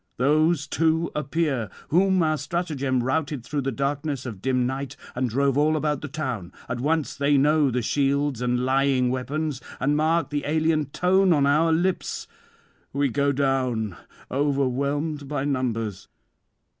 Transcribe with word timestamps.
Those 0.17 0.65
too 0.65 1.11
appear, 1.13 1.69
whom 1.89 2.23
our 2.23 2.35
stratagem 2.35 3.03
routed 3.03 3.43
through 3.43 3.61
the 3.61 3.71
darkness 3.71 4.25
of 4.25 4.41
dim 4.41 4.65
night 4.65 4.97
and 5.13 5.29
drove 5.29 5.59
all 5.59 5.75
about 5.75 6.01
the 6.01 6.07
town; 6.07 6.51
at 6.67 6.79
once 6.79 7.13
they 7.15 7.37
know 7.37 7.69
the 7.69 7.83
shields 7.83 8.41
and 8.41 8.65
lying 8.65 9.11
weapons, 9.11 9.61
and 9.79 9.95
mark 9.95 10.31
the 10.31 10.43
alien 10.47 10.85
tone 10.87 11.31
on 11.33 11.45
our 11.45 11.71
lips. 11.71 12.27
We 12.91 13.09
go 13.09 13.31
down, 13.31 13.95
overwhelmed 14.31 15.27
by 15.27 15.45
numbers. 15.45 16.07